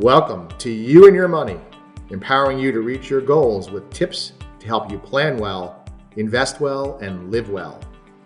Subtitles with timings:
[0.00, 1.56] Welcome to You and Your Money,
[2.10, 5.84] empowering you to reach your goals with tips to help you plan well,
[6.16, 7.78] invest well, and live well.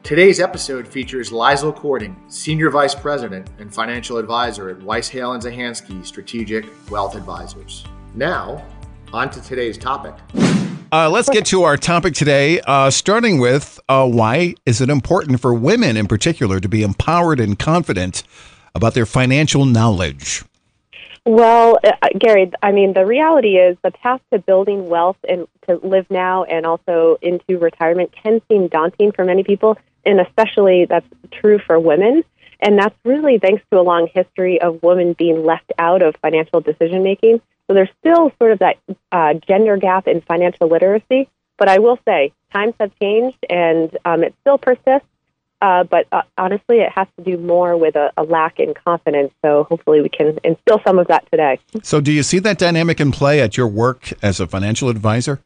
[0.03, 5.43] Today's episode features Liesl Cording, Senior Vice President and Financial Advisor at Weiss Hale and
[5.43, 7.85] Zahansky Strategic Wealth Advisors.
[8.15, 8.65] Now,
[9.13, 10.15] on to today's topic.
[10.91, 15.39] Uh, let's get to our topic today, uh, starting with uh, why is it important
[15.43, 18.23] for women in particular to be empowered and confident
[18.75, 20.45] about their financial knowledge?
[21.29, 25.77] Well, uh, Gary, I mean, the reality is the path to building wealth and to
[25.87, 31.07] live now and also into retirement can seem daunting for many people, and especially that's
[31.31, 32.25] true for women.
[32.61, 36.63] And that's really thanks to a long history of women being left out of financial
[36.63, 37.43] decision making.
[37.67, 38.79] So there's still sort of that
[39.13, 41.29] uh, gender gap in financial literacy.
[41.59, 45.07] But I will say, times have changed and um, it still persists.
[45.61, 49.33] Uh, but uh, honestly, it has to do more with a, a, lack in confidence.
[49.43, 51.59] So hopefully, we can instill some of that today.
[51.83, 55.41] So, do you see that dynamic in play at your work as a financial advisor?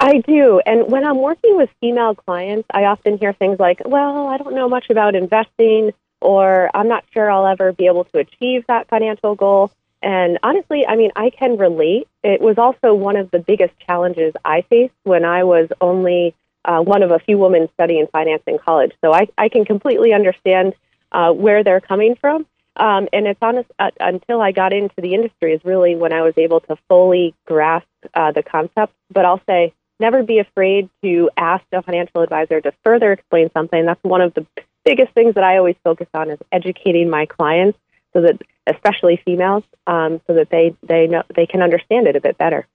[0.00, 0.60] I do.
[0.66, 4.54] And when I'm working with female clients, I often hear things like, well, I don't
[4.54, 8.88] know much about investing, or I'm not sure I'll ever be able to achieve that
[8.88, 9.70] financial goal.
[10.02, 12.08] And honestly, I mean, I can relate.
[12.24, 16.34] It was also one of the biggest challenges I faced when I was only
[16.64, 18.92] uh, one of a few women studying finance in college.
[19.02, 20.74] So I, I can completely understand
[21.10, 22.46] uh, where they're coming from.
[22.76, 26.22] Um, and it's honest uh, until I got into the industry is really when I
[26.22, 28.94] was able to fully grasp uh, the concept.
[29.10, 33.84] But I'll say never be afraid to ask a financial advisor to further explain something.
[33.84, 34.46] That's one of the
[34.84, 37.78] biggest things that I always focus on is educating my clients
[38.12, 42.20] so that, especially females, um, so that they they know they can understand it a
[42.20, 42.66] bit better.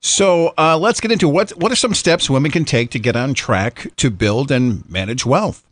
[0.00, 3.16] So uh, let's get into what what are some steps women can take to get
[3.16, 5.66] on track to build and manage wealth.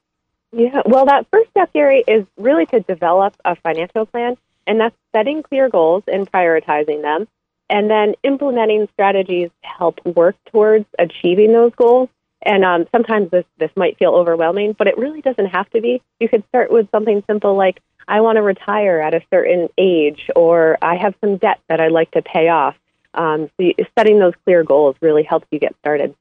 [0.53, 4.37] Yeah, well, that first step, Gary, is really to develop a financial plan,
[4.67, 7.27] and that's setting clear goals and prioritizing them,
[7.69, 12.09] and then implementing strategies to help work towards achieving those goals.
[12.41, 16.03] And um, sometimes this this might feel overwhelming, but it really doesn't have to be.
[16.21, 20.31] You could start with something simple like I want to retire at a certain age,
[20.37, 22.77] or I have some debt that I'd like to pay off
[23.15, 26.15] um, so setting those clear goals really helps you get started.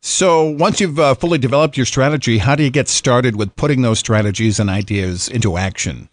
[0.00, 3.80] So once you've uh, fully developed your strategy, how do you get started with putting
[3.82, 6.10] those strategies and ideas into action?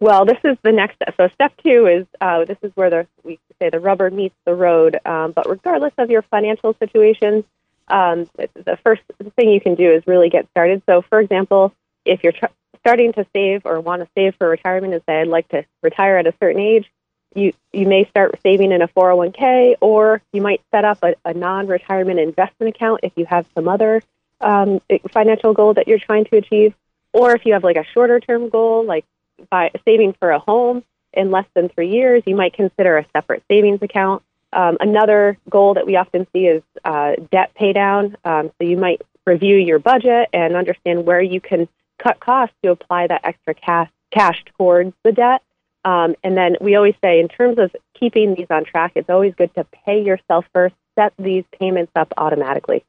[0.00, 1.14] Well, this is the next step.
[1.16, 4.54] So step two is uh, this is where the we say the rubber meets the
[4.54, 4.98] road.
[5.06, 7.44] Um, but regardless of your financial situation,
[7.88, 9.02] um, the first
[9.36, 10.82] thing you can do is really get started.
[10.86, 11.72] So, for example,
[12.04, 12.46] if you're tr-
[12.80, 16.18] starting to save or want to save for retirement and say I'd like to retire
[16.18, 16.90] at a certain age,
[17.34, 21.34] you you may start saving in a 401k or you might set up a, a
[21.34, 24.02] non-retirement investment account if you have some other
[24.40, 24.80] um,
[25.10, 26.74] financial goal that you're trying to achieve.
[27.12, 29.04] Or if you have like a shorter term goal like
[29.50, 33.42] by saving for a home in less than three years you might consider a separate
[33.48, 34.22] savings account.
[34.52, 38.16] Um, another goal that we often see is uh, debt pay down.
[38.24, 41.68] Um, so you might review your budget and understand where you can
[41.98, 45.42] cut costs to apply that extra cash cash towards the debt
[45.84, 49.34] um, and then we always say, in terms of keeping these on track, it's always
[49.34, 52.84] good to pay yourself first, set these payments up automatically.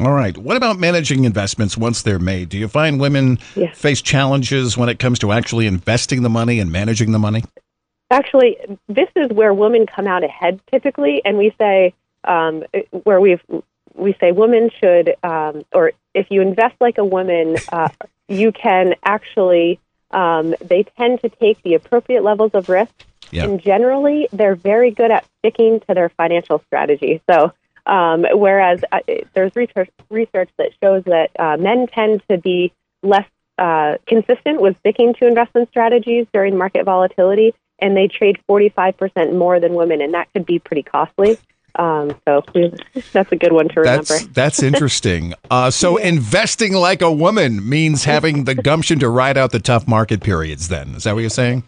[0.00, 0.36] All right.
[0.36, 2.48] What about managing investments once they're made?
[2.48, 3.78] Do you find women yes.
[3.78, 7.44] face challenges when it comes to actually investing the money and managing the money?
[8.10, 8.56] Actually,
[8.88, 11.94] this is where women come out ahead typically, and we say
[12.24, 12.64] um,
[13.04, 13.40] where we've
[13.94, 17.88] we say women should, um, or if you invest like a woman, uh,
[18.28, 19.78] you can actually
[20.14, 22.92] um, they tend to take the appropriate levels of risk,
[23.30, 23.48] yep.
[23.48, 27.20] and generally, they're very good at sticking to their financial strategy.
[27.28, 27.52] So,
[27.86, 29.00] um, whereas uh,
[29.34, 34.76] there's research, research that shows that uh, men tend to be less uh, consistent with
[34.80, 40.14] sticking to investment strategies during market volatility, and they trade 45% more than women, and
[40.14, 41.38] that could be pretty costly.
[41.76, 42.42] Um, so
[43.12, 44.04] that's a good one to remember.
[44.04, 45.34] That's, that's interesting.
[45.50, 49.86] Uh, so investing like a woman means having the gumption to ride out the tough
[49.88, 50.68] market periods.
[50.68, 51.64] Then is that what you're saying?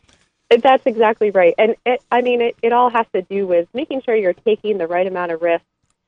[0.48, 1.54] That's exactly right.
[1.58, 4.78] And it, I mean, it, it all has to do with making sure you're taking
[4.78, 5.64] the right amount of risk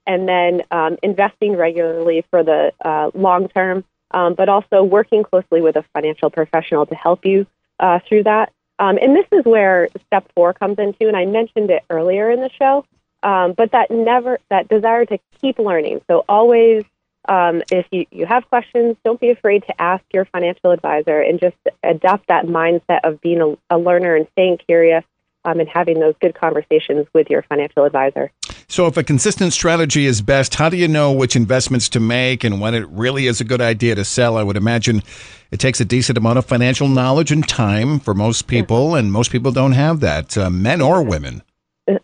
[0.06, 5.60] and then um, investing regularly for the uh, long term, um, but also working closely
[5.60, 7.46] with a financial professional to help you
[7.80, 8.52] uh, through that.
[8.78, 12.40] Um, and this is where step four comes into, and I mentioned it earlier in
[12.40, 12.84] the show.
[13.22, 16.00] Um, but that never, that desire to keep learning.
[16.08, 16.84] So always,
[17.28, 21.40] um, if you, you have questions, don't be afraid to ask your financial advisor and
[21.40, 25.04] just adopt that mindset of being a, a learner and staying curious
[25.44, 28.30] um, and having those good conversations with your financial advisor.
[28.68, 32.44] So, if a consistent strategy is best, how do you know which investments to make
[32.44, 34.36] and when it really is a good idea to sell?
[34.36, 35.02] I would imagine
[35.50, 39.30] it takes a decent amount of financial knowledge and time for most people, and most
[39.30, 41.42] people don't have that, uh, men or women.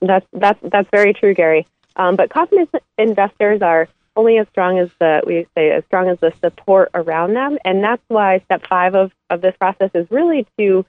[0.00, 1.66] That's that's that's very true, Gary.
[1.96, 6.18] Um, but confident investors are only as strong as the we say as strong as
[6.20, 10.46] the support around them, and that's why step five of of this process is really
[10.58, 10.84] to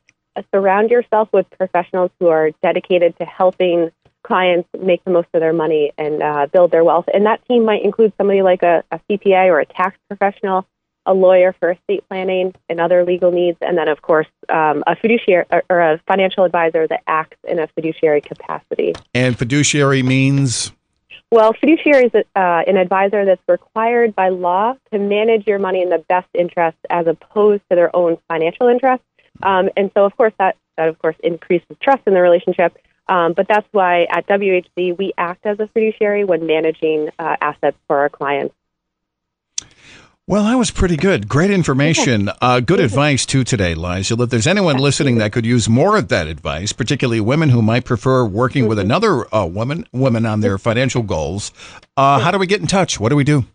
[0.54, 3.92] surround yourself with professionals who are dedicated to helping
[4.24, 7.06] clients make the most of their money and uh, build their wealth.
[7.14, 10.66] And that team might include somebody like a, a CPA or a tax professional,
[11.06, 14.96] a lawyer for estate planning and other legal needs, and then, of course, um, a
[14.96, 18.94] fiduciary or, or a financial advisor that acts in a fiduciary capacity.
[19.14, 20.72] And fiduciary means?
[21.32, 25.90] Well, fiduciary is uh, an advisor that's required by law to manage your money in
[25.90, 29.04] the best interest as opposed to their own financial interest.
[29.44, 32.78] Um, and so, of course, that, that, of course, increases trust in the relationship.
[33.08, 37.78] Um, but that's why at WHZ we act as a fiduciary when managing uh, assets
[37.88, 38.56] for our clients.
[40.28, 41.30] Well, that was pretty good.
[41.30, 42.30] Great information.
[42.42, 44.16] Uh, good advice, too, today, Liza.
[44.20, 47.86] If there's anyone listening that could use more of that advice, particularly women who might
[47.86, 48.86] prefer working with mm-hmm.
[48.86, 51.52] another uh, woman, woman on their financial goals,
[51.98, 53.00] uh, how do we get in touch?
[53.00, 53.46] What do we do?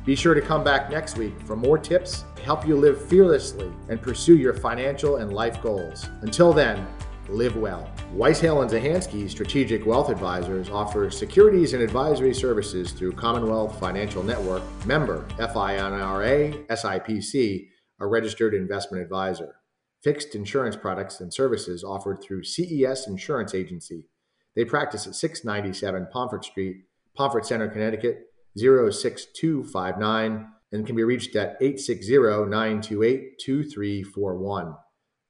[0.05, 3.71] Be sure to come back next week for more tips to help you live fearlessly
[3.87, 6.09] and pursue your financial and life goals.
[6.21, 6.85] Until then,
[7.29, 7.89] live well.
[8.11, 14.23] Weiss Hale and Zahansky Strategic Wealth Advisors offer securities and advisory services through Commonwealth Financial
[14.23, 17.67] Network, member FINRA SIPC,
[17.99, 19.55] a registered investment advisor.
[20.03, 24.09] Fixed insurance products and services offered through CES Insurance Agency.
[24.55, 26.83] They practice at 697 Pomfret Street,
[27.17, 28.27] Pomfret Center, Connecticut
[28.57, 34.75] 06259 and can be reached at 860 928 2341.